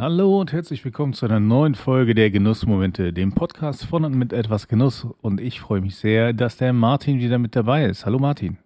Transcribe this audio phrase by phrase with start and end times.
[0.00, 4.32] Hallo und herzlich willkommen zu einer neuen Folge der Genussmomente, dem Podcast von und mit
[4.32, 5.08] etwas Genuss.
[5.22, 8.06] Und ich freue mich sehr, dass der Martin wieder mit dabei ist.
[8.06, 8.58] Hallo Martin.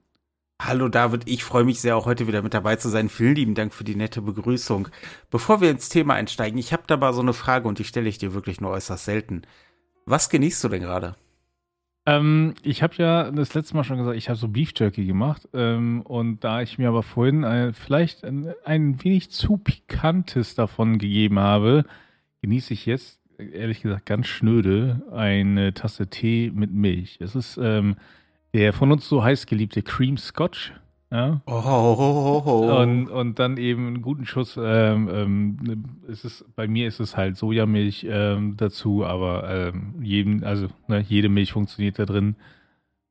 [0.61, 3.09] Hallo David, ich freue mich sehr, auch heute wieder mit dabei zu sein.
[3.09, 4.89] Vielen lieben Dank für die nette Begrüßung.
[5.31, 8.11] Bevor wir ins Thema einsteigen, ich habe da mal so eine Frage und die stelle
[8.11, 9.41] ich dir wirklich nur äußerst selten.
[10.05, 11.17] Was genießt du denn gerade?
[12.05, 15.49] Ähm, ich habe ja das letzte Mal schon gesagt, ich habe so Beef Jerky gemacht.
[15.53, 20.99] Ähm, und da ich mir aber vorhin äh, vielleicht ein, ein, wenig zu pikantes davon
[20.99, 21.85] gegeben habe,
[22.41, 27.19] genieße ich jetzt, ehrlich gesagt, ganz schnöde eine Tasse Tee mit Milch.
[27.21, 27.97] Es ist ähm,
[28.53, 30.73] der von uns so heiß geliebte Cream Scotch.
[31.13, 31.43] Ja.
[31.45, 34.59] Oh, oh, oh, und, und dann eben einen guten Schuss.
[34.59, 40.43] Ähm, ähm, ist es, bei mir ist es halt Sojamilch ähm, dazu, aber ähm, jedem,
[40.43, 42.37] also ne, jede Milch funktioniert da drin.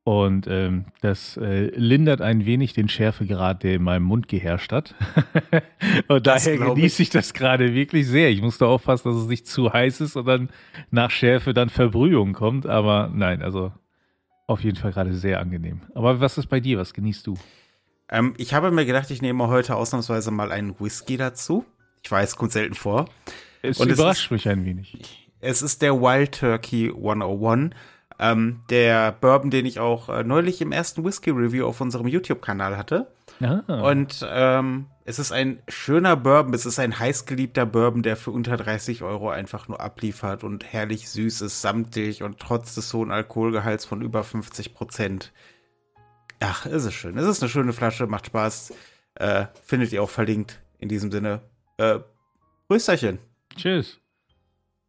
[0.02, 4.96] Und ähm, das äh, lindert ein wenig den Schärfegrad, der in meinem Mund geherrscht hat.
[6.08, 8.30] und das daher genieße ich das gerade wirklich sehr.
[8.30, 10.48] Ich musste aufpassen, dass es nicht zu heiß ist und dann
[10.90, 12.66] nach Schärfe dann Verbrühung kommt.
[12.66, 13.70] Aber nein, also
[14.48, 15.82] auf jeden Fall gerade sehr angenehm.
[15.94, 16.78] Aber was ist bei dir?
[16.78, 17.36] Was genießt du?
[18.12, 21.64] Ähm, ich habe mir gedacht, ich nehme heute ausnahmsweise mal einen Whisky dazu.
[22.04, 23.08] Ich weiß, kommt selten vor.
[23.62, 25.30] Es Und überrascht es ist, mich ein wenig.
[25.40, 27.74] Es ist der Wild Turkey 101.
[28.18, 33.10] Ähm, der Bourbon, den ich auch äh, neulich im ersten Whisky-Review auf unserem YouTube-Kanal hatte.
[33.40, 33.90] Ah.
[33.90, 38.58] Und ähm, es ist ein schöner Bourbon, es ist ein heißgeliebter Bourbon, der für unter
[38.58, 43.86] 30 Euro einfach nur abliefert und herrlich süß ist, samtig und trotz des hohen Alkoholgehalts
[43.86, 45.32] von über 50 Prozent
[46.42, 47.16] Ach, ist es schön.
[47.16, 48.74] Es ist eine schöne Flasche, macht Spaß.
[49.14, 50.60] Äh, findet ihr auch verlinkt.
[50.78, 51.40] In diesem Sinne,
[51.78, 52.00] äh,
[52.68, 53.18] Grüßerchen.
[53.54, 54.00] Tschüss.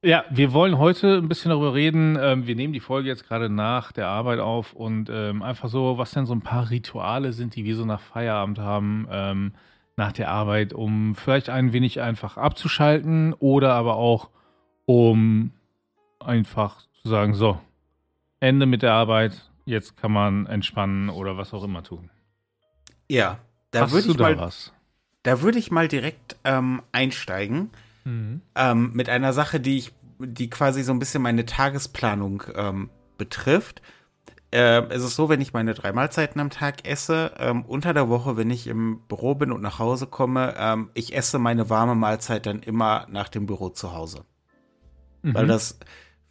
[0.01, 2.17] Ja, wir wollen heute ein bisschen darüber reden.
[2.19, 5.97] Ähm, wir nehmen die Folge jetzt gerade nach der Arbeit auf und ähm, einfach so,
[5.97, 9.53] was denn so ein paar Rituale sind, die wir so nach Feierabend haben, ähm,
[9.95, 14.29] nach der Arbeit, um vielleicht ein wenig einfach abzuschalten oder aber auch,
[14.85, 15.51] um
[16.19, 17.59] einfach zu sagen, so,
[18.39, 22.09] Ende mit der Arbeit, jetzt kann man entspannen oder was auch immer tun.
[23.09, 23.39] Ja,
[23.71, 24.73] da würde ich da mal, was?
[25.23, 27.69] da würde ich mal direkt ähm, einsteigen
[28.05, 28.41] mhm.
[28.55, 33.81] ähm, mit einer Sache, die ich, die quasi so ein bisschen meine Tagesplanung ähm, betrifft.
[34.51, 38.09] Äh, es ist so, wenn ich meine drei Mahlzeiten am Tag esse, ähm, unter der
[38.09, 41.95] Woche, wenn ich im Büro bin und nach Hause komme, ähm, ich esse meine warme
[41.95, 44.25] Mahlzeit dann immer nach dem Büro zu Hause.
[45.23, 45.33] Mhm.
[45.33, 45.80] Weil das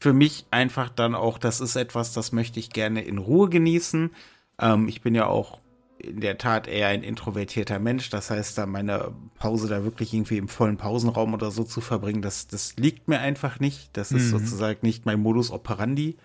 [0.02, 4.10] für mich einfach dann auch, das ist etwas, das möchte ich gerne in Ruhe genießen.
[4.58, 5.60] Ähm, ich bin ja auch
[5.96, 8.10] in der Tat eher ein introvertierter Mensch.
[8.10, 12.20] Das heißt, da meine Pause da wirklich irgendwie im vollen Pausenraum oder so zu verbringen,
[12.20, 13.96] das, das liegt mir einfach nicht.
[13.96, 14.38] Das ist mhm.
[14.38, 16.16] sozusagen nicht mein Modus operandi.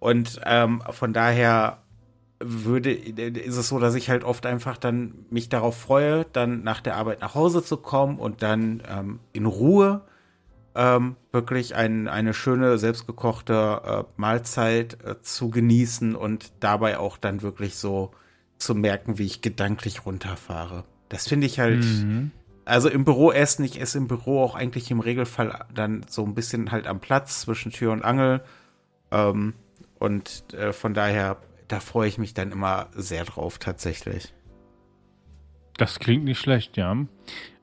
[0.00, 1.84] Und ähm, von daher
[2.40, 6.80] würde, ist es so, dass ich halt oft einfach dann mich darauf freue, dann nach
[6.80, 10.02] der Arbeit nach Hause zu kommen und dann ähm, in Ruhe
[10.74, 17.42] ähm, wirklich ein, eine schöne, selbstgekochte äh, Mahlzeit äh, zu genießen und dabei auch dann
[17.42, 18.12] wirklich so
[18.56, 20.84] zu merken, wie ich gedanklich runterfahre.
[21.08, 22.30] Das finde ich halt, mhm.
[22.64, 26.34] also im Büro essen, ich esse im Büro auch eigentlich im Regelfall dann so ein
[26.34, 28.42] bisschen halt am Platz zwischen Tür und Angel.
[29.10, 29.54] Ähm,
[29.98, 31.36] und äh, von daher,
[31.68, 34.32] da freue ich mich dann immer sehr drauf tatsächlich.
[35.76, 36.96] Das klingt nicht schlecht, ja.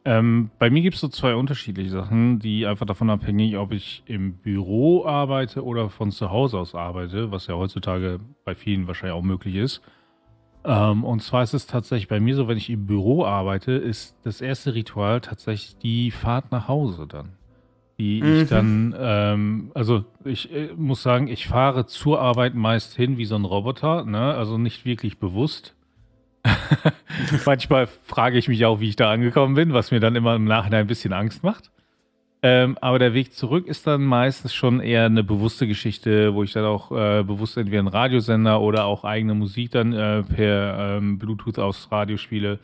[0.06, 4.04] Ähm, bei mir gibt es so zwei unterschiedliche Sachen, die einfach davon abhängig, ob ich
[4.06, 9.18] im Büro arbeite oder von zu Hause aus arbeite, was ja heutzutage bei vielen wahrscheinlich
[9.18, 9.82] auch möglich ist.
[10.64, 14.18] Ähm, und zwar ist es tatsächlich bei mir so, wenn ich im Büro arbeite, ist
[14.24, 17.34] das erste Ritual tatsächlich die Fahrt nach Hause dann.
[17.98, 18.42] Die mhm.
[18.42, 23.26] ich dann, ähm, also ich äh, muss sagen, ich fahre zur Arbeit meist hin wie
[23.26, 24.34] so ein Roboter, ne?
[24.36, 25.76] also nicht wirklich bewusst.
[27.46, 30.46] Manchmal frage ich mich auch, wie ich da angekommen bin, was mir dann immer im
[30.46, 31.72] Nachhinein ein bisschen Angst macht.
[32.42, 36.54] Ähm, aber der Weg zurück ist dann meistens schon eher eine bewusste Geschichte, wo ich
[36.54, 41.20] dann auch äh, bewusst entweder einen Radiosender oder auch eigene Musik dann äh, per ähm,
[41.20, 42.60] Bluetooth aufs Radio spiele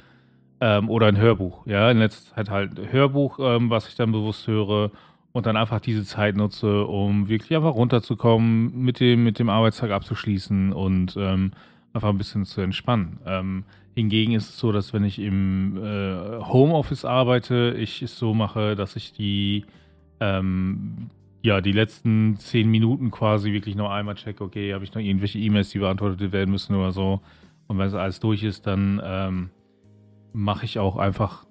[0.62, 1.68] ähm, oder ein Hörbuch.
[1.68, 4.92] Ja, in letzter Zeit halt ein Hörbuch, ähm, was ich dann bewusst höre
[5.34, 9.92] und dann einfach diese Zeit nutze, um wirklich einfach runterzukommen, mit dem, mit dem Arbeitstag
[9.92, 11.52] abzuschließen und ähm,
[11.96, 13.20] einfach ein bisschen zu entspannen.
[13.26, 13.64] Ähm,
[13.96, 18.76] hingegen ist es so, dass wenn ich im äh, Homeoffice arbeite, ich es so mache,
[18.76, 19.66] dass ich die
[20.20, 21.10] ähm,
[21.46, 25.38] ja, die letzten zehn Minuten quasi wirklich noch einmal checke, okay, habe ich noch irgendwelche
[25.38, 27.22] E-Mails, die beantwortet werden müssen oder so.
[27.68, 29.50] Und wenn es alles durch ist, dann ähm,
[30.34, 31.46] mache ich auch einfach,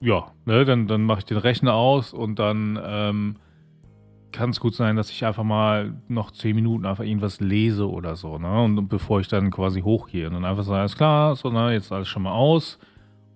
[0.00, 3.36] ja, ne, dann, dann mache ich den Rechner aus und dann ähm,
[4.32, 8.16] kann es gut sein, dass ich einfach mal noch zehn Minuten einfach irgendwas lese oder
[8.16, 8.62] so, ne?
[8.62, 11.92] Und bevor ich dann quasi hochgehe und dann einfach sage, alles klar, so, ne, jetzt
[11.92, 12.78] alles schon mal aus.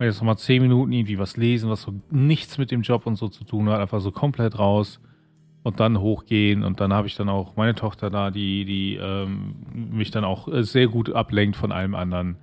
[0.00, 3.28] jetzt nochmal zehn Minuten irgendwie was lesen, was so nichts mit dem Job und so
[3.28, 5.00] zu tun hat, einfach so komplett raus
[5.62, 9.56] und dann hochgehen und dann habe ich dann auch meine Tochter da, die, die ähm,
[9.74, 12.36] mich dann auch sehr gut ablenkt von allem anderen.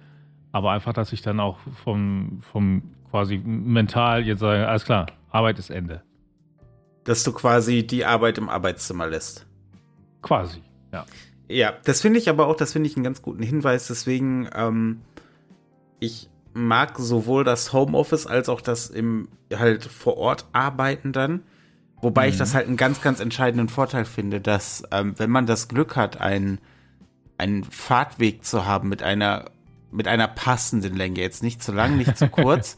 [0.52, 5.58] Aber einfach, dass ich dann auch vom, vom quasi mental jetzt sage, alles klar, Arbeit
[5.58, 6.02] ist Ende.
[7.04, 9.46] Dass du quasi die Arbeit im Arbeitszimmer lässt.
[10.22, 10.62] Quasi,
[10.92, 11.06] ja.
[11.50, 13.88] Ja, das finde ich aber auch, das finde ich einen ganz guten Hinweis.
[13.88, 15.02] Deswegen, ähm,
[16.00, 21.44] ich mag sowohl das Homeoffice als auch das im halt vor Ort arbeiten dann.
[22.02, 22.34] Wobei mhm.
[22.34, 25.96] ich das halt einen ganz, ganz entscheidenden Vorteil finde, dass ähm, wenn man das Glück
[25.96, 26.60] hat, einen,
[27.38, 29.46] einen Fahrtweg zu haben mit einer,
[29.92, 32.78] mit einer passenden Länge, jetzt nicht zu lang, nicht zu kurz,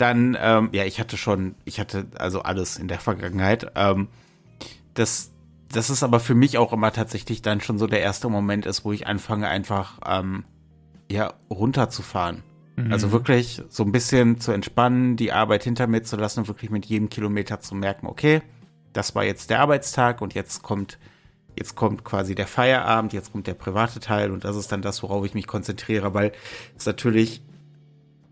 [0.00, 3.72] dann, ähm, ja, ich hatte schon, ich hatte also alles in der Vergangenheit.
[3.74, 4.08] Ähm,
[4.94, 5.32] das,
[5.70, 8.84] das ist aber für mich auch immer tatsächlich dann schon so der erste Moment ist,
[8.84, 10.44] wo ich anfange einfach, ähm,
[11.10, 12.42] ja, runterzufahren.
[12.76, 12.92] Mhm.
[12.92, 16.70] Also wirklich so ein bisschen zu entspannen, die Arbeit hinter mir zu lassen und wirklich
[16.70, 18.42] mit jedem Kilometer zu merken, okay,
[18.92, 20.98] das war jetzt der Arbeitstag und jetzt kommt,
[21.56, 25.02] jetzt kommt quasi der Feierabend, jetzt kommt der private Teil und das ist dann das,
[25.02, 26.32] worauf ich mich konzentriere, weil
[26.76, 27.42] es natürlich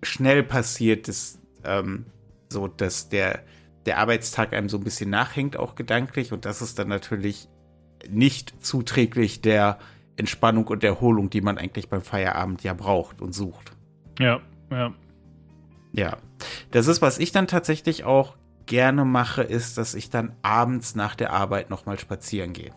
[0.02, 2.06] schnell passiert, dass, ähm,
[2.48, 3.40] so, dass der,
[3.86, 7.48] der Arbeitstag einem so ein bisschen nachhängt, auch gedanklich und das ist dann natürlich
[8.08, 9.78] nicht zuträglich der
[10.16, 13.72] Entspannung und Erholung, die man eigentlich beim Feierabend ja braucht und sucht.
[14.18, 14.40] Ja,
[14.70, 14.94] ja.
[15.92, 16.18] Ja.
[16.70, 18.36] Das ist, was ich dann tatsächlich auch
[18.66, 22.72] gerne mache, ist, dass ich dann abends nach der Arbeit nochmal spazieren gehe.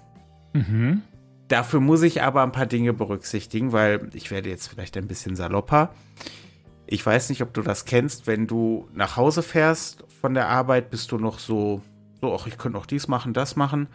[0.53, 1.01] Mhm.
[1.47, 5.35] Dafür muss ich aber ein paar Dinge berücksichtigen, weil ich werde jetzt vielleicht ein bisschen
[5.35, 5.93] salopper.
[6.91, 10.89] Ich weiß nicht, ob du das kennst, wenn du nach Hause fährst von der Arbeit,
[10.89, 11.83] bist du noch so,
[12.19, 13.87] so, ach, ich könnte auch dies machen, das machen.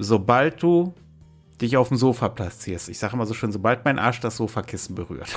[0.00, 0.94] Sobald du
[1.60, 4.96] dich auf dem Sofa platzierst, ich sage immer so schön, sobald mein Arsch das Sofakissen
[4.96, 5.28] berührt,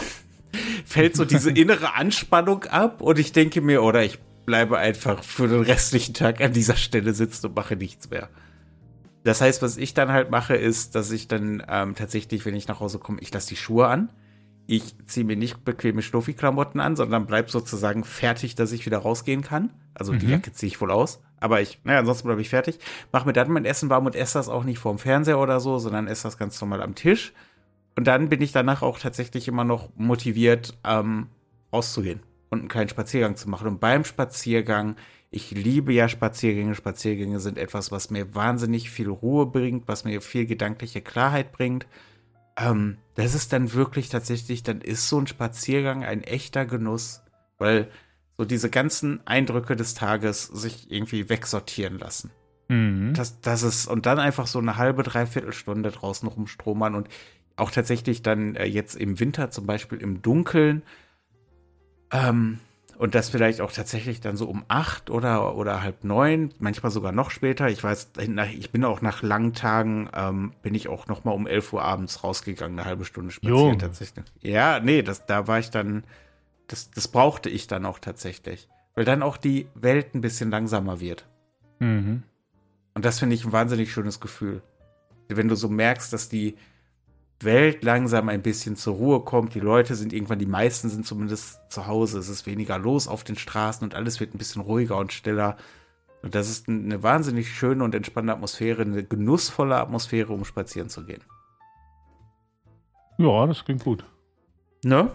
[0.85, 4.17] fällt so diese innere Anspannung ab und ich denke mir, oder ich
[4.47, 8.27] bleibe einfach für den restlichen Tag an dieser Stelle sitzen und mache nichts mehr.
[9.23, 12.67] Das heißt, was ich dann halt mache, ist, dass ich dann ähm, tatsächlich, wenn ich
[12.67, 14.09] nach Hause komme, ich lasse die Schuhe an.
[14.69, 19.41] Ich ziehe mir nicht bequeme Schnuffi-Klamotten an, sondern bleib sozusagen fertig, dass ich wieder rausgehen
[19.41, 19.71] kann.
[19.93, 20.19] Also mhm.
[20.19, 21.21] die Jacke ziehe ich wohl aus.
[21.39, 22.79] Aber ich, naja, ansonsten bleibe ich fertig.
[23.13, 25.79] Mache mir dann mein Essen warm und esse das auch nicht vorm Fernseher oder so,
[25.79, 27.33] sondern esse das ganz normal am Tisch.
[27.95, 31.27] Und dann bin ich danach auch tatsächlich immer noch motiviert, ähm,
[31.71, 32.19] rauszugehen
[32.49, 33.67] und einen kleinen Spaziergang zu machen.
[33.67, 34.97] Und beim Spaziergang,
[35.31, 36.75] ich liebe ja Spaziergänge.
[36.75, 41.87] Spaziergänge sind etwas, was mir wahnsinnig viel Ruhe bringt, was mir viel gedankliche Klarheit bringt.
[42.57, 47.21] Ähm, das ist dann wirklich tatsächlich, dann ist so ein Spaziergang ein echter Genuss,
[47.57, 47.89] weil
[48.37, 52.31] so diese ganzen Eindrücke des Tages sich irgendwie wegsortieren lassen.
[52.67, 53.13] Mhm.
[53.15, 57.07] Das, das ist, und dann einfach so eine halbe, dreiviertel Stunde draußen rumstromern und
[57.55, 60.83] auch tatsächlich dann äh, jetzt im Winter zum Beispiel im Dunkeln
[62.11, 62.59] ähm,
[62.97, 67.11] und das vielleicht auch tatsächlich dann so um acht oder, oder halb neun, manchmal sogar
[67.11, 67.69] noch später.
[67.69, 68.11] Ich weiß,
[68.53, 71.83] ich bin auch nach langen Tagen, ähm, bin ich auch noch mal um elf Uhr
[71.83, 74.25] abends rausgegangen, eine halbe Stunde spazieren tatsächlich.
[74.41, 76.05] Ja, nee, das, da war ich dann,
[76.67, 78.67] das, das brauchte ich dann auch tatsächlich.
[78.95, 81.27] Weil dann auch die Welt ein bisschen langsamer wird.
[81.79, 82.23] Mhm.
[82.95, 84.63] Und das finde ich ein wahnsinnig schönes Gefühl.
[85.27, 86.57] Wenn du so merkst, dass die,
[87.39, 89.53] Welt langsam ein bisschen zur Ruhe kommt.
[89.53, 92.17] Die Leute sind irgendwann, die meisten sind zumindest zu Hause.
[92.19, 95.57] Es ist weniger los auf den Straßen und alles wird ein bisschen ruhiger und stiller.
[96.23, 101.05] Und das ist eine wahnsinnig schöne und entspannte Atmosphäre, eine genussvolle Atmosphäre, um spazieren zu
[101.05, 101.23] gehen.
[103.19, 104.03] Ja, das klingt gut.
[104.83, 105.11] Ne?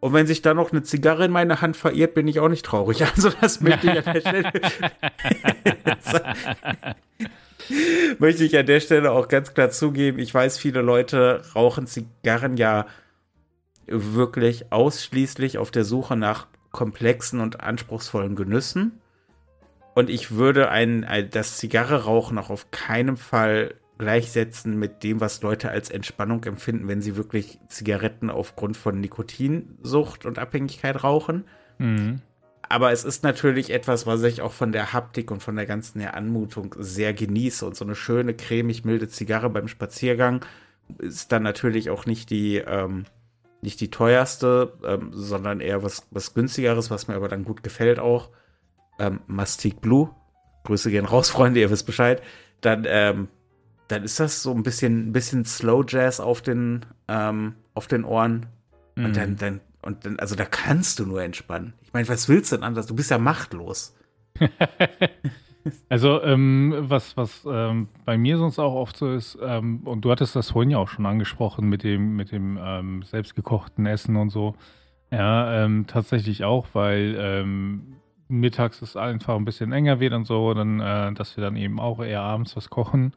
[0.00, 2.64] Und wenn sich da noch eine Zigarre in meine Hand verirrt, bin ich auch nicht
[2.64, 3.04] traurig.
[3.16, 4.52] Also das möchte ich an der Stelle.
[8.18, 10.18] möchte ich an der Stelle auch ganz klar zugeben.
[10.18, 12.86] Ich weiß, viele Leute rauchen Zigarren ja
[13.86, 19.00] wirklich ausschließlich auf der Suche nach komplexen und anspruchsvollen Genüssen.
[19.94, 25.70] Und ich würde ein, das Zigarre-Rauchen auch auf keinen Fall gleichsetzen mit dem, was Leute
[25.70, 31.44] als Entspannung empfinden, wenn sie wirklich Zigaretten aufgrund von Nikotinsucht und Abhängigkeit rauchen.
[31.78, 32.22] Mhm.
[32.68, 36.02] Aber es ist natürlich etwas, was ich auch von der Haptik und von der ganzen
[36.02, 37.64] Anmutung sehr genieße.
[37.64, 40.44] Und so eine schöne, cremig milde Zigarre beim Spaziergang
[40.98, 43.04] ist dann natürlich auch nicht die, ähm,
[43.62, 47.98] nicht die teuerste, ähm, sondern eher was, was günstigeres, was mir aber dann gut gefällt
[47.98, 48.30] auch.
[48.98, 50.10] Ähm, Mastic Blue.
[50.64, 52.22] Grüße gehen raus, Freunde, ihr wisst Bescheid.
[52.60, 53.28] Dann, ähm,
[53.88, 58.04] dann ist das so ein bisschen, ein bisschen Slow Jazz auf den, ähm, auf den
[58.04, 58.46] Ohren.
[58.94, 59.04] Mhm.
[59.06, 61.74] Und dann, dann und dann, also da kannst du nur entspannen.
[61.82, 62.86] Ich meine, was willst du denn anders?
[62.86, 63.94] Du bist ja machtlos.
[65.88, 70.10] also, ähm, was, was ähm, bei mir sonst auch oft so ist, ähm, und du
[70.10, 74.30] hattest das vorhin ja auch schon angesprochen mit dem, mit dem ähm, selbstgekochten Essen und
[74.30, 74.54] so.
[75.10, 77.96] Ja, ähm, tatsächlich auch, weil ähm,
[78.28, 81.80] mittags es einfach ein bisschen enger wird und so, dann, äh, dass wir dann eben
[81.80, 83.12] auch eher abends was kochen.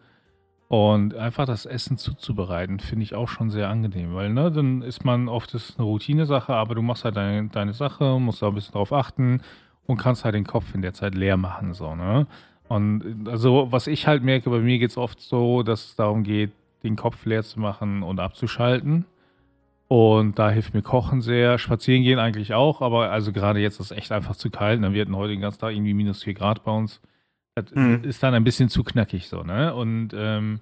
[0.71, 5.03] Und einfach das Essen zuzubereiten, finde ich auch schon sehr angenehm, weil ne, dann ist
[5.03, 8.53] man oft, ist eine Routine-Sache, aber du machst halt deine, deine Sache, musst da ein
[8.55, 9.41] bisschen drauf achten
[9.85, 12.25] und kannst halt den Kopf in der Zeit leer machen, so, ne?
[12.69, 16.23] Und also, was ich halt merke, bei mir geht es oft so, dass es darum
[16.23, 19.03] geht, den Kopf leer zu machen und abzuschalten.
[19.89, 21.57] Und da hilft mir Kochen sehr.
[21.57, 24.79] Spazieren gehen eigentlich auch, aber also gerade jetzt ist es echt einfach zu kalt.
[24.79, 24.93] Ne?
[24.93, 27.01] Wir hatten heute den ganzen Tag irgendwie minus 4 Grad bei uns.
[27.63, 28.03] Das mhm.
[28.03, 29.73] ist dann ein bisschen zu knackig so, ne?
[29.73, 30.59] Und ähm,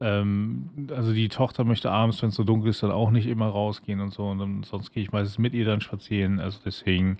[0.00, 3.46] ähm, also die Tochter möchte abends, wenn es so dunkel ist, dann auch nicht immer
[3.46, 4.26] rausgehen und so.
[4.26, 6.40] Und dann, sonst gehe ich meistens mit ihr dann spazieren.
[6.40, 7.18] Also deswegen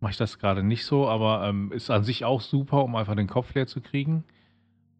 [0.00, 3.16] mache ich das gerade nicht so, aber ähm, ist an sich auch super, um einfach
[3.16, 4.24] den Kopf leer zu kriegen.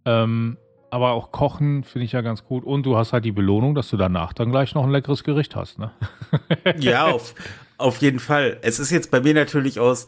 [0.05, 0.57] Ähm,
[0.91, 2.65] aber auch Kochen finde ich ja ganz gut.
[2.65, 5.57] Und du hast halt die Belohnung, dass du danach dann gleich noch ein leckeres Gericht
[5.57, 5.91] hast, ne?
[6.79, 7.35] ja, auf,
[7.77, 8.59] auf jeden Fall.
[8.63, 10.07] Es ist jetzt bei mir natürlich aus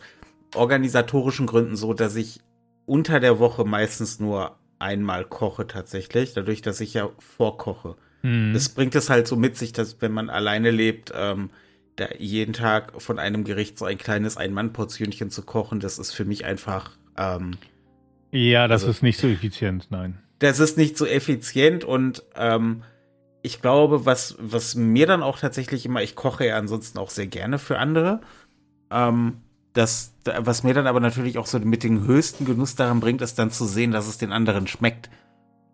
[0.54, 2.40] organisatorischen Gründen so, dass ich
[2.88, 7.96] unter der Woche meistens nur einmal koche tatsächlich, dadurch, dass ich ja vorkoche.
[8.22, 8.52] Mhm.
[8.54, 11.50] Das bringt es halt so mit sich, dass wenn man alleine lebt, ähm,
[11.96, 16.24] da jeden Tag von einem Gericht so ein kleines Ein-Mann-Portionchen zu kochen, das ist für
[16.24, 16.92] mich einfach.
[17.16, 17.58] Ähm,
[18.30, 20.18] ja, das also, ist nicht so effizient, nein.
[20.38, 22.84] Das ist nicht so effizient und ähm,
[23.42, 27.26] ich glaube, was, was mir dann auch tatsächlich immer, ich koche ja ansonsten auch sehr
[27.26, 28.20] gerne für andere.
[28.90, 29.38] Ähm,
[29.72, 33.38] das, was mir dann aber natürlich auch so mit dem höchsten Genuss daran bringt, ist
[33.38, 35.10] dann zu sehen, dass es den anderen schmeckt.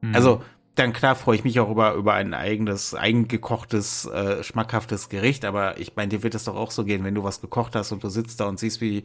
[0.00, 0.14] Mhm.
[0.14, 0.42] Also,
[0.74, 5.78] dann klar freue ich mich auch über, über ein eigenes, eingekochtes, äh, schmackhaftes Gericht, aber
[5.78, 8.02] ich meine, dir wird es doch auch so gehen, wenn du was gekocht hast und
[8.02, 9.04] du sitzt da und siehst, wie,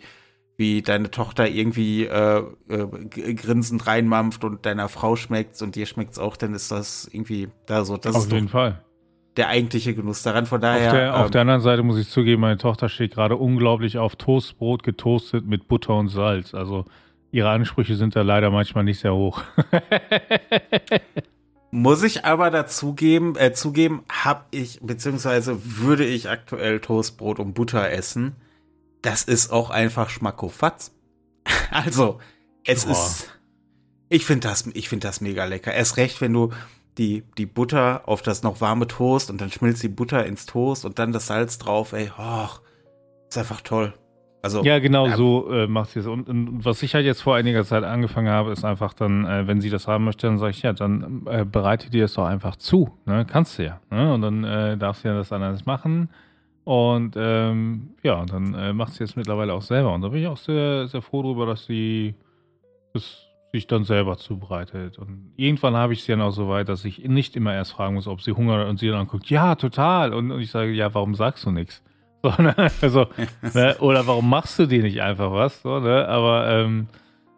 [0.58, 6.18] wie deine Tochter irgendwie äh, äh, grinsend reinmampft und deiner Frau schmeckt's und dir schmeckt's
[6.18, 7.98] auch, dann ist das irgendwie da so.
[7.98, 8.84] Das Auf jeden Fall.
[9.40, 10.46] Der eigentliche Genuss daran.
[10.46, 10.88] Von daher.
[10.88, 13.98] Auf der, ähm, auf der anderen Seite muss ich zugeben, meine Tochter steht gerade unglaublich
[13.98, 16.54] auf Toastbrot getoastet mit Butter und Salz.
[16.54, 16.84] Also
[17.32, 19.42] ihre Ansprüche sind da leider manchmal nicht sehr hoch.
[21.72, 27.90] Muss ich aber dazugeben, äh, zugeben, habe ich, beziehungsweise würde ich aktuell Toastbrot und Butter
[27.90, 28.36] essen.
[29.02, 30.92] Das ist auch einfach Schmackofatz.
[31.72, 32.20] also,
[32.66, 32.92] es Boah.
[32.92, 33.30] ist,
[34.10, 35.74] ich finde das, ich finde das mega lecker.
[35.74, 36.52] Erst recht, wenn du
[36.98, 40.86] die, die Butter auf das noch warme Toast und dann schmilzt die Butter ins Toast
[40.86, 42.62] und dann das Salz drauf, ey, och,
[43.30, 43.94] ist einfach toll.
[44.42, 45.18] Also, ja, genau ja.
[45.18, 46.08] so äh, macht sie es.
[46.08, 49.48] Und, und, was ich halt jetzt vor einiger Zeit angefangen habe, ist einfach dann, äh,
[49.48, 52.26] wenn sie das haben möchte, dann sage ich, ja, dann äh, bereite dir das doch
[52.26, 52.98] einfach zu.
[53.06, 53.26] Ne?
[53.26, 53.82] Kannst du ja.
[53.92, 54.14] Ne?
[54.14, 56.10] Und dann äh, darfst du ja das anders machen.
[56.64, 59.94] Und ähm, ja, dann äh, macht sie es mittlerweile auch selber.
[59.94, 62.16] Und da bin ich auch sehr, sehr froh darüber, dass sie
[62.94, 65.00] es sich dann selber zubereitet.
[65.00, 67.96] Und irgendwann habe ich sie dann auch so weit, dass ich nicht immer erst fragen
[67.96, 70.14] muss, ob sie Hunger hat und sie dann anguckt, ja, total.
[70.14, 71.84] Und, und ich sage, ja, warum sagst du nichts?
[72.22, 72.54] So, ne?
[72.82, 73.08] also,
[73.54, 73.78] ne?
[73.80, 75.62] Oder warum machst du dir nicht einfach was?
[75.62, 76.06] So, ne?
[76.06, 76.90] Aber ähm,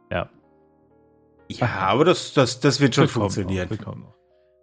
[0.10, 0.28] ja.
[1.50, 3.70] Ja, aber das, das, das wird schon funktionieren.
[3.70, 4.16] Noch, noch.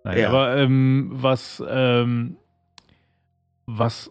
[0.03, 0.29] Nein, ja.
[0.29, 2.37] aber ähm, was, ähm,
[3.67, 4.11] was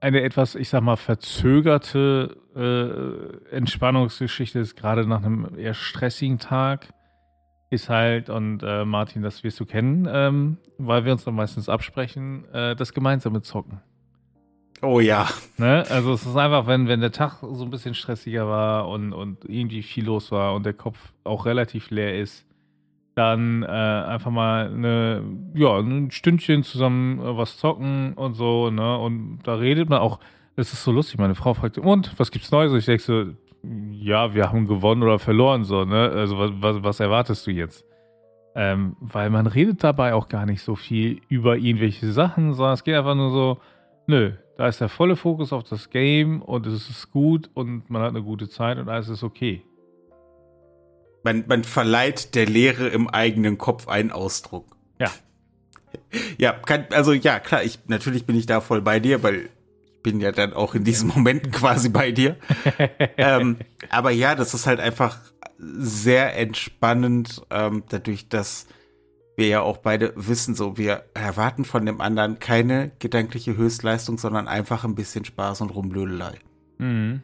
[0.00, 6.88] eine etwas, ich sag mal, verzögerte äh, Entspannungsgeschichte ist, gerade nach einem eher stressigen Tag,
[7.70, 11.68] ist halt, und äh, Martin, das wirst du kennen, ähm, weil wir uns dann meistens
[11.68, 13.80] absprechen, äh, das gemeinsame Zocken.
[14.82, 15.28] Oh ja.
[15.58, 15.84] Ne?
[15.88, 19.44] Also es ist einfach, wenn, wenn der Tag so ein bisschen stressiger war und, und
[19.44, 22.46] irgendwie viel los war und der Kopf auch relativ leer ist,
[23.20, 25.22] dann äh, einfach mal eine,
[25.54, 28.98] ja, ein Stündchen zusammen äh, was zocken und so, ne?
[28.98, 30.20] Und da redet man auch,
[30.56, 32.72] das ist so lustig, meine Frau fragt, und, was gibt's Neues?
[32.72, 33.24] Ich denke so,
[33.92, 36.08] ja, wir haben gewonnen oder verloren, so, ne?
[36.08, 37.84] Also was, was, was erwartest du jetzt?
[38.54, 42.84] Ähm, weil man redet dabei auch gar nicht so viel über irgendwelche Sachen, sondern es
[42.84, 43.58] geht einfach nur so,
[44.06, 48.02] nö, da ist der volle Fokus auf das Game und es ist gut und man
[48.02, 49.62] hat eine gute Zeit und alles ist okay.
[51.22, 54.76] Man, man verleiht der Lehre im eigenen Kopf einen Ausdruck.
[54.98, 55.10] Ja.
[56.38, 59.50] Ja, kann, also ja, klar, ich, natürlich bin ich da voll bei dir, weil
[59.84, 62.36] ich bin ja dann auch in diesen Momenten quasi bei dir.
[63.16, 63.58] ähm,
[63.90, 65.18] aber ja, das ist halt einfach
[65.58, 68.66] sehr entspannend, ähm, dadurch, dass
[69.36, 74.48] wir ja auch beide wissen, so wir erwarten von dem anderen keine gedankliche Höchstleistung, sondern
[74.48, 76.34] einfach ein bisschen Spaß und Rumblödelei.
[76.78, 77.22] Mhm.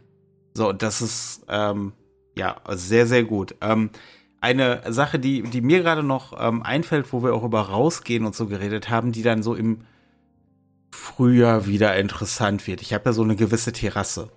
[0.55, 1.93] So, das ist ähm,
[2.37, 3.55] ja sehr, sehr gut.
[3.61, 3.90] Ähm,
[4.40, 8.35] eine Sache, die, die mir gerade noch ähm, einfällt, wo wir auch über rausgehen und
[8.35, 9.81] so geredet haben, die dann so im
[10.90, 12.83] Frühjahr wieder interessant wird.
[12.83, 14.31] Ich habe ja so eine gewisse Terrasse,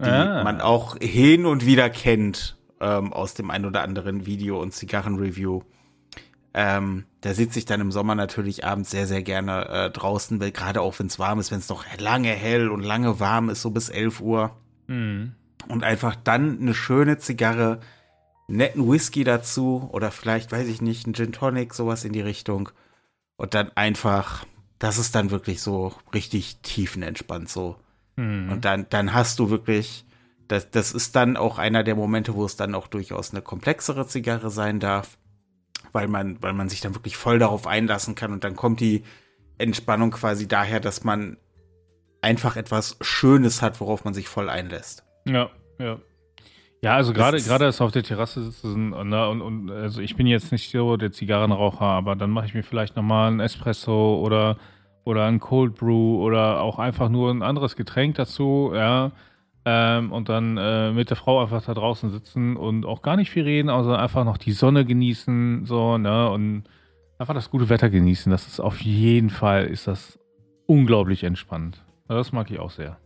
[0.00, 0.42] die ah.
[0.44, 5.62] man auch hin und wieder kennt ähm, aus dem ein oder anderen Video und Zigarrenreview.
[6.52, 10.52] Ähm, da sitze ich dann im Sommer natürlich abends sehr, sehr gerne äh, draußen, weil
[10.52, 13.62] gerade auch wenn es warm ist, wenn es noch lange hell und lange warm ist,
[13.62, 14.56] so bis 11 Uhr.
[14.86, 15.32] Mhm.
[15.68, 17.80] Und einfach dann eine schöne Zigarre,
[18.48, 22.70] netten Whisky dazu oder vielleicht, weiß ich nicht, ein Gin Tonic, sowas in die Richtung.
[23.36, 24.46] Und dann einfach,
[24.78, 27.76] das ist dann wirklich so richtig tiefenentspannt so.
[28.16, 28.52] Mhm.
[28.52, 30.04] Und dann, dann hast du wirklich,
[30.46, 34.06] das, das ist dann auch einer der Momente, wo es dann auch durchaus eine komplexere
[34.06, 35.18] Zigarre sein darf
[35.96, 39.02] weil man, weil man sich dann wirklich voll darauf einlassen kann und dann kommt die
[39.56, 41.38] Entspannung quasi daher, dass man
[42.20, 45.05] einfach etwas Schönes hat, worauf man sich voll einlässt.
[45.26, 45.98] Ja, ja.
[46.82, 50.26] Ja, also gerade gerade das auf der Terrasse sitzen ne, und, und also ich bin
[50.26, 54.56] jetzt nicht so der Zigarrenraucher, aber dann mache ich mir vielleicht nochmal ein Espresso oder
[55.04, 59.12] oder ein Cold Brew oder auch einfach nur ein anderes Getränk dazu, ja.
[59.64, 63.30] Ähm, und dann äh, mit der Frau einfach da draußen sitzen und auch gar nicht
[63.30, 66.64] viel reden, also einfach noch die Sonne genießen, so, ne, und
[67.18, 68.30] einfach das gute Wetter genießen.
[68.30, 70.18] Das ist auf jeden Fall, ist das
[70.66, 71.84] unglaublich entspannt.
[72.08, 72.98] Das mag ich auch sehr.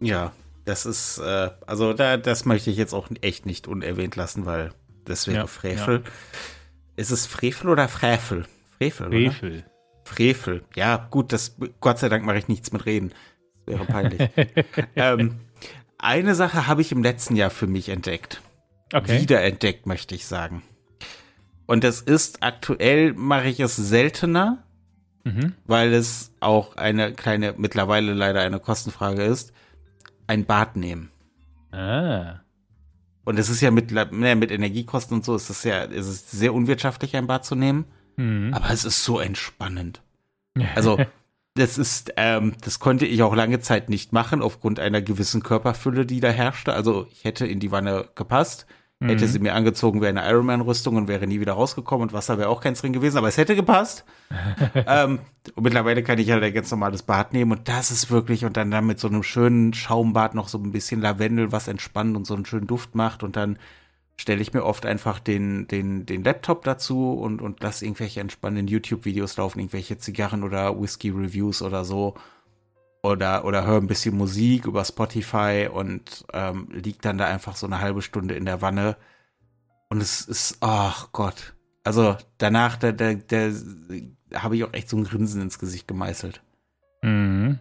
[0.00, 0.32] Ja,
[0.68, 4.72] das ist, äh, also da, das möchte ich jetzt auch echt nicht unerwähnt lassen, weil
[5.04, 6.02] das wäre ja, Frevel.
[6.04, 6.10] Ja.
[6.96, 8.44] Ist es Frevel oder Frevel?
[8.76, 9.52] Frevel, Frevel.
[9.52, 9.64] Oder?
[10.04, 10.64] Frevel.
[10.76, 13.12] Ja, gut, das, Gott sei Dank mache ich nichts mit Reden.
[13.64, 14.30] Das wäre peinlich.
[14.96, 15.36] ähm,
[15.96, 18.42] eine Sache habe ich im letzten Jahr für mich entdeckt.
[18.92, 19.22] Okay.
[19.22, 20.62] Wiederentdeckt, möchte ich sagen.
[21.66, 24.64] Und das ist aktuell, mache ich es seltener,
[25.24, 25.54] mhm.
[25.66, 29.52] weil es auch eine kleine, mittlerweile leider eine Kostenfrage ist,
[30.28, 31.10] ein Bad nehmen.
[31.72, 32.40] Ah.
[33.24, 36.30] Und es ist ja mit, ne, mit Energiekosten und so, ist es ja, ist es
[36.30, 37.86] sehr unwirtschaftlich, ein Bad zu nehmen.
[38.16, 38.54] Mhm.
[38.54, 40.02] Aber es ist so entspannend.
[40.74, 40.98] Also,
[41.54, 46.06] das ist, ähm, das konnte ich auch lange Zeit nicht machen, aufgrund einer gewissen Körperfülle,
[46.06, 46.72] die da herrschte.
[46.72, 48.66] Also ich hätte in die Wanne gepasst,
[49.00, 49.08] mhm.
[49.08, 52.48] hätte sie mir angezogen wie eine Ironman-Rüstung und wäre nie wieder rausgekommen und Wasser wäre
[52.48, 54.04] auch keins drin gewesen, aber es hätte gepasst.
[54.74, 55.20] ähm,
[55.58, 58.56] und mittlerweile kann ich halt ein ganz normales Bad nehmen und das ist wirklich, und
[58.56, 62.28] dann, dann mit so einem schönen Schaumbad noch so ein bisschen Lavendel, was entspannt und
[62.28, 63.58] so einen schönen Duft macht und dann
[64.14, 68.68] stelle ich mir oft einfach den, den, den Laptop dazu und, und lasse irgendwelche entspannenden
[68.68, 72.14] YouTube-Videos laufen, irgendwelche Zigarren- oder Whisky-Reviews oder so.
[73.02, 77.66] Oder, oder höre ein bisschen Musik über Spotify und ähm, liegt dann da einfach so
[77.66, 78.96] eine halbe Stunde in der Wanne.
[79.88, 81.54] Und es ist, ach Gott.
[81.82, 83.50] Also danach, da, da, da
[84.34, 86.42] habe ich auch echt so ein Grinsen ins Gesicht gemeißelt.
[87.02, 87.58] Mhm.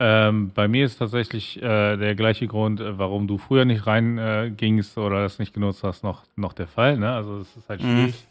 [0.00, 4.96] Ähm, bei mir ist tatsächlich äh, der gleiche Grund, äh, warum du früher nicht reingingst
[4.96, 6.98] äh, oder das nicht genutzt hast, noch, noch der Fall.
[6.98, 7.12] Ne?
[7.12, 7.86] Also es ist halt mhm.
[7.86, 8.14] schwierig.
[8.14, 8.28] Mhm.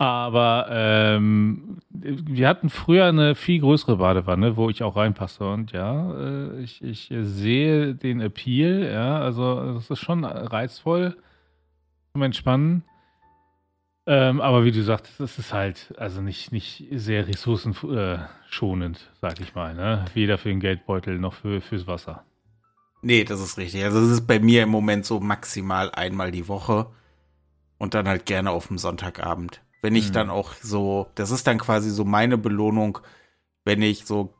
[0.00, 5.44] Aber ähm, wir hatten früher eine viel größere Badewanne, wo ich auch reinpasse.
[5.44, 8.88] Und ja, äh, ich, ich sehe den Appeal.
[8.90, 11.16] Ja, also das ist schon reizvoll
[12.12, 12.84] zum Entspannen.
[14.10, 19.54] Ähm, aber wie du sagst, es ist halt also nicht, nicht sehr ressourcenschonend, sag ich
[19.54, 19.74] mal.
[19.74, 20.06] Ne?
[20.14, 22.24] Weder für den Geldbeutel noch für, fürs Wasser.
[23.02, 23.84] Nee, das ist richtig.
[23.84, 26.86] Also es ist bei mir im Moment so maximal einmal die Woche
[27.76, 29.60] und dann halt gerne auf dem Sonntagabend.
[29.82, 30.14] Wenn ich mhm.
[30.14, 33.00] dann auch so, das ist dann quasi so meine Belohnung,
[33.66, 34.32] wenn ich so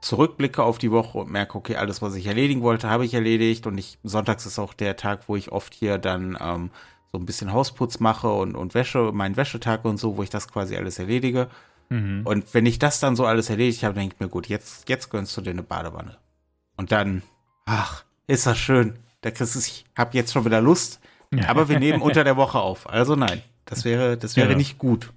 [0.00, 3.68] zurückblicke auf die Woche und merke, okay, alles, was ich erledigen wollte, habe ich erledigt
[3.68, 6.70] und ich, sonntags ist auch der Tag, wo ich oft hier dann ähm,
[7.12, 10.48] so ein bisschen Hausputz mache und, und Wäsche, meinen Wäschetag und so, wo ich das
[10.48, 11.48] quasi alles erledige.
[11.90, 12.22] Mhm.
[12.24, 15.10] Und wenn ich das dann so alles erledigt habe, denke ich mir, gut, jetzt, jetzt
[15.10, 16.16] gönnst du dir eine Badewanne.
[16.76, 17.22] Und dann,
[17.66, 18.98] ach, ist das schön.
[19.20, 21.00] Da kriegst du, ich habe jetzt schon wieder Lust,
[21.46, 22.88] aber wir nehmen unter der Woche auf.
[22.88, 24.56] Also nein, das wäre, das wäre ja.
[24.56, 25.12] nicht gut.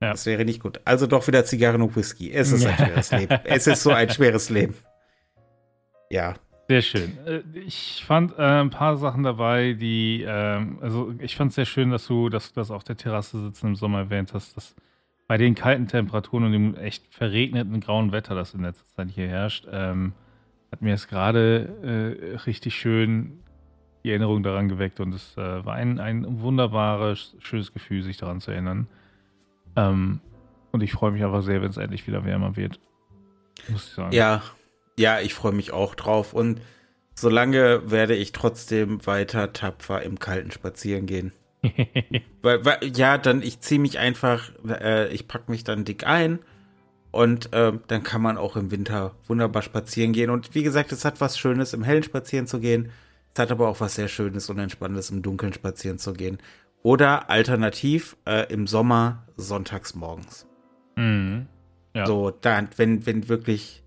[0.00, 0.10] Ja.
[0.10, 0.80] Das wäre nicht gut.
[0.84, 2.30] Also doch wieder Zigarren und Whisky.
[2.32, 3.38] Es ist ein schweres Leben.
[3.44, 4.74] Es ist so ein schweres Leben.
[6.10, 6.34] Ja,
[6.72, 7.18] sehr schön.
[7.26, 11.66] Äh, ich fand äh, ein paar Sachen dabei, die, äh, also ich fand es sehr
[11.66, 14.74] schön, dass du, dass du das auf der Terrasse sitzen im Sommer erwähnt hast, dass
[15.28, 19.28] bei den kalten Temperaturen und dem echt verregneten grauen Wetter, das in letzter Zeit hier
[19.28, 20.14] herrscht, ähm,
[20.70, 21.68] hat mir es gerade
[22.32, 23.42] äh, richtig schön
[24.02, 28.50] die Erinnerung daran geweckt und es war ein, ein wunderbares, schönes Gefühl, sich daran zu
[28.50, 28.88] erinnern.
[29.76, 30.20] Ähm,
[30.72, 32.80] und ich freue mich einfach sehr, wenn es endlich wieder wärmer wird.
[33.68, 34.12] Muss ich sagen.
[34.12, 34.42] Ja,
[34.98, 36.32] ja, ich freue mich auch drauf.
[36.32, 36.60] Und
[37.14, 41.32] solange werde ich trotzdem weiter tapfer im Kalten spazieren gehen.
[42.42, 46.40] weil, weil, ja, dann ich ziehe mich einfach, äh, ich packe mich dann dick ein
[47.12, 50.30] und äh, dann kann man auch im Winter wunderbar spazieren gehen.
[50.30, 52.90] Und wie gesagt, es hat was Schönes, im Hellen spazieren zu gehen.
[53.34, 56.38] Es hat aber auch was sehr Schönes und Entspannendes, im Dunkeln spazieren zu gehen.
[56.82, 60.46] Oder alternativ äh, im Sommer sonntags morgens.
[60.96, 61.46] Mhm.
[61.94, 62.06] Ja.
[62.06, 63.81] So, dann, wenn, wenn wirklich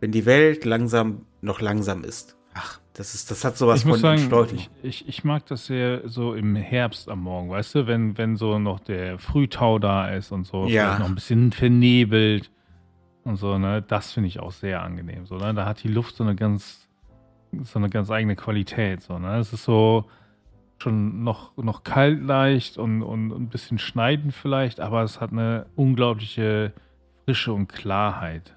[0.00, 3.98] wenn die Welt langsam noch langsam ist, ach, Das, ist, das hat sowas ich von
[3.98, 8.16] sagen, ich, ich, ich, mag das sehr so im Herbst am Morgen, weißt du, wenn,
[8.16, 10.98] wenn so noch der Frühtau da ist und so, ja.
[10.98, 12.50] noch ein bisschen vernebelt
[13.24, 15.26] und so, ne, das finde ich auch sehr angenehm.
[15.26, 15.52] So, ne?
[15.52, 16.88] Da hat die Luft so eine ganz,
[17.64, 19.02] so eine ganz eigene Qualität.
[19.02, 19.38] So, ne?
[19.38, 20.06] Es ist so
[20.78, 25.66] schon noch, noch kalt leicht und, und, ein bisschen schneiden vielleicht, aber es hat eine
[25.74, 26.72] unglaubliche
[27.24, 28.56] Frische und Klarheit.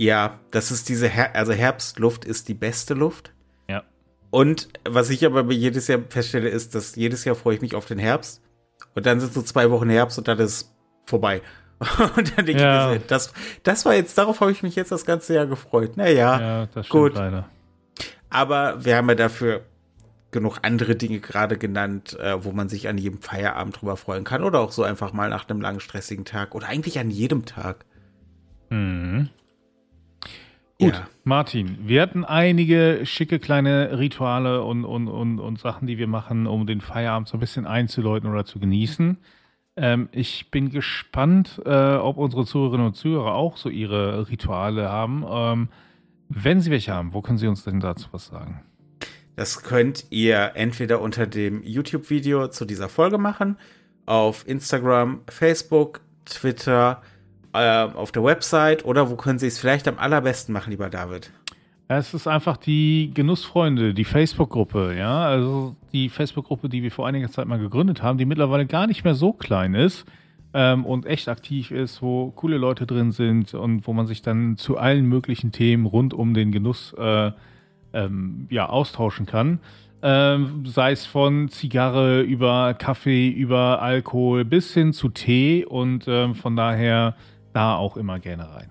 [0.00, 3.34] Ja, das ist diese, Her also Herbstluft ist die beste Luft.
[3.68, 3.82] Ja.
[4.30, 7.84] Und was ich aber jedes Jahr feststelle, ist, dass jedes Jahr freue ich mich auf
[7.84, 8.40] den Herbst.
[8.94, 11.42] Und dann sind so zwei Wochen Herbst und dann ist vorbei.
[12.16, 12.94] Und dann denke ja.
[12.94, 15.98] ich, das, das war jetzt, darauf habe ich mich jetzt das ganze Jahr gefreut.
[15.98, 17.14] Naja, ja, das stimmt gut.
[17.14, 17.48] leider.
[18.30, 19.66] Aber wir haben ja dafür
[20.30, 24.44] genug andere Dinge gerade genannt, äh, wo man sich an jedem Feierabend drüber freuen kann
[24.44, 27.84] oder auch so einfach mal nach einem langen, stressigen Tag oder eigentlich an jedem Tag.
[28.70, 29.28] Mhm.
[30.80, 31.08] Gut, ja.
[31.24, 36.46] Martin, wir hatten einige schicke kleine Rituale und, und, und, und Sachen, die wir machen,
[36.46, 39.18] um den Feierabend so ein bisschen einzuläuten oder zu genießen.
[39.76, 45.24] Ähm, ich bin gespannt, äh, ob unsere Zuhörerinnen und Zuhörer auch so ihre Rituale haben.
[45.28, 45.68] Ähm,
[46.30, 48.62] wenn sie welche haben, wo können sie uns denn dazu was sagen?
[49.36, 53.56] Das könnt ihr entweder unter dem YouTube-Video zu dieser Folge machen,
[54.06, 57.02] auf Instagram, Facebook, Twitter,
[57.52, 61.30] äh, auf der Website oder wo können Sie es vielleicht am allerbesten machen, lieber David?
[61.88, 65.24] Es ist einfach die Genussfreunde, die Facebook-Gruppe, ja.
[65.24, 69.02] Also die Facebook-Gruppe, die wir vor einiger Zeit mal gegründet haben, die mittlerweile gar nicht
[69.02, 70.06] mehr so klein ist
[70.54, 74.56] ähm, und echt aktiv ist, wo coole Leute drin sind und wo man sich dann
[74.56, 77.32] zu allen möglichen Themen rund um den Genuss äh,
[77.92, 79.58] ähm, ja, austauschen kann.
[80.02, 86.34] Ähm, sei es von Zigarre über Kaffee, über Alkohol bis hin zu Tee und ähm,
[86.34, 87.16] von daher
[87.52, 88.70] da auch immer gerne rein.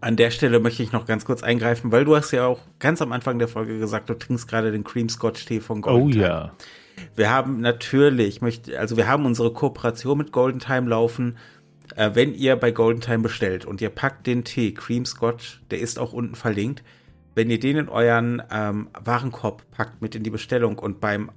[0.00, 3.02] An der Stelle möchte ich noch ganz kurz eingreifen, weil du hast ja auch ganz
[3.02, 6.10] am Anfang der Folge gesagt, du trinkst gerade den Cream Scotch Tee von Golden Oh
[6.10, 6.22] Time.
[6.24, 6.52] ja.
[7.16, 11.36] Wir haben natürlich, möchte, also wir haben unsere Kooperation mit Golden Time laufen.
[11.96, 15.80] Äh, wenn ihr bei Golden Time bestellt und ihr packt den Tee Cream Scotch, der
[15.80, 16.82] ist auch unten verlinkt.
[17.34, 21.30] Wenn ihr den in euren ähm, Warenkorb packt mit in die Bestellung und beim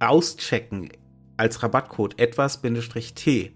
[0.00, 0.90] Auschecken
[1.36, 3.52] als Rabattcode etwas-t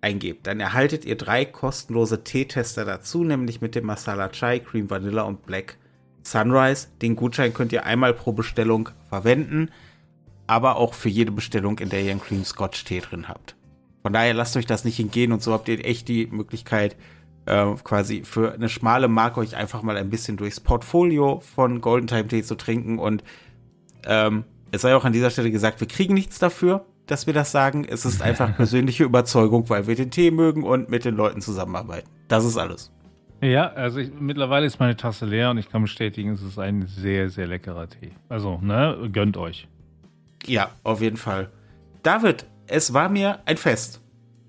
[0.00, 5.22] eingebt, dann erhaltet ihr drei kostenlose Teetester dazu, nämlich mit dem Masala Chai, Cream Vanilla
[5.22, 5.76] und Black
[6.22, 6.88] Sunrise.
[7.02, 9.70] Den Gutschein könnt ihr einmal pro Bestellung verwenden,
[10.46, 13.56] aber auch für jede Bestellung, in der ihr einen Cream Scotch Tee drin habt.
[14.02, 16.96] Von daher lasst euch das nicht entgehen und so habt ihr echt die Möglichkeit,
[17.46, 22.06] äh, quasi für eine schmale Marke euch einfach mal ein bisschen durchs Portfolio von Golden
[22.06, 23.24] Time Tee zu trinken und
[24.06, 27.50] ähm, es sei auch an dieser Stelle gesagt, wir kriegen nichts dafür dass wir das
[27.50, 27.84] sagen.
[27.84, 32.08] Es ist einfach persönliche Überzeugung, weil wir den Tee mögen und mit den Leuten zusammenarbeiten.
[32.28, 32.92] Das ist alles.
[33.40, 36.86] Ja, also ich, mittlerweile ist meine Tasse leer und ich kann bestätigen, es ist ein
[36.86, 38.12] sehr, sehr leckerer Tee.
[38.28, 39.68] Also, ne, gönnt euch.
[40.46, 41.50] Ja, auf jeden Fall.
[42.02, 44.00] David, es war mir ein Fest.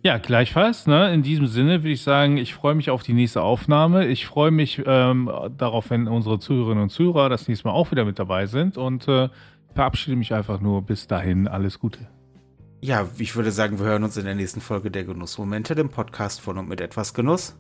[0.02, 0.88] Ja, gleichfalls.
[0.88, 1.14] Ne?
[1.14, 4.08] In diesem Sinne würde ich sagen, ich freue mich auf die nächste Aufnahme.
[4.08, 8.06] Ich freue mich ähm, darauf, wenn unsere Zuhörerinnen und Zuhörer das nächste Mal auch wieder
[8.06, 9.28] mit dabei sind und äh,
[9.76, 11.48] verabschiede mich einfach nur bis dahin.
[11.50, 12.08] Alles Gute.
[12.82, 16.40] Ja, ich würde sagen, wir hören uns in der nächsten Folge der Genussmomente, dem Podcast
[16.40, 17.56] von und mit etwas Genuss.